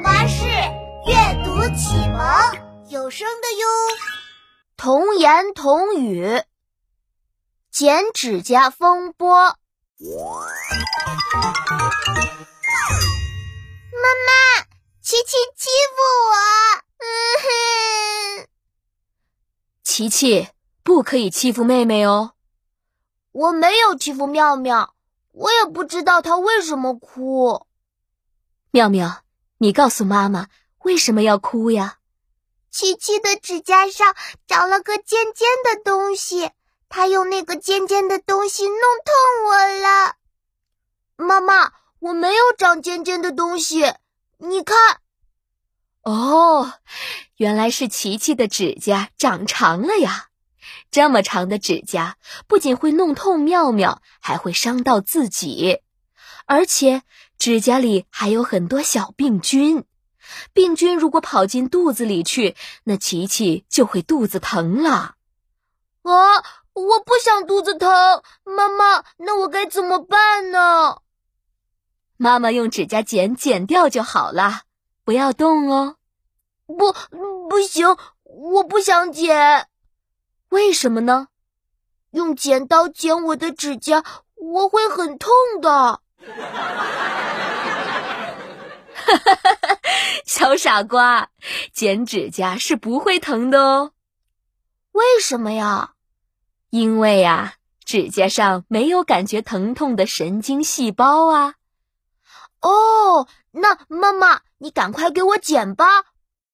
[0.00, 0.44] 巴士
[1.06, 2.20] 阅读启蒙
[2.90, 3.66] 有声的哟。
[4.76, 6.42] 童言童语，
[7.70, 9.34] 剪指甲风波。
[9.34, 9.56] 妈
[14.26, 14.66] 妈，
[15.00, 16.34] 琪琪欺负我。
[16.98, 17.06] 嗯
[18.42, 18.48] 哼。
[19.82, 20.48] 琪琪，
[20.82, 22.32] 不可以欺负妹妹哦。
[23.32, 24.94] 我没有欺负妙妙，
[25.32, 27.66] 我也不知道她为什么哭。
[28.70, 29.22] 妙妙，
[29.58, 30.48] 你告诉妈妈
[30.84, 31.98] 为什么要哭呀？
[32.70, 34.14] 琪琪的指甲上
[34.46, 36.50] 长了个尖尖的东西，
[36.90, 40.16] 她用那个尖尖的东西弄痛我了。
[41.16, 43.94] 妈妈，我没有长尖尖的东西，
[44.36, 44.76] 你看。
[46.02, 46.74] 哦，
[47.36, 50.28] 原来是琪琪的指甲长长了呀！
[50.90, 55.80] 这么长的指甲不仅会弄痛妙妙，还会伤到自己，
[56.46, 57.02] 而且。
[57.38, 59.84] 指甲里还有很多小病菌，
[60.54, 65.16] 病菌如果跑进肚子里去，那琪琪就会肚子疼了。
[66.00, 67.90] 啊，我不想肚子疼，
[68.42, 71.02] 妈妈，那我该怎么办呢？
[72.16, 74.62] 妈妈用指甲剪剪掉就好了，
[75.04, 75.96] 不要动哦。
[76.66, 76.94] 不，
[77.50, 79.68] 不行，我不想剪。
[80.48, 81.28] 为什么呢？
[82.12, 84.02] 用剪刀剪我的指甲，
[84.36, 86.00] 我会很痛的。
[88.94, 89.78] 哈哈哈哈
[90.24, 91.28] 小傻瓜，
[91.72, 93.92] 剪指甲是不会疼的哦。
[94.92, 95.92] 为什么呀？
[96.70, 97.54] 因为呀，
[97.84, 101.54] 指甲上没有感觉疼痛的神经细胞啊。
[102.60, 105.86] 哦，那妈妈，你赶快给我剪吧，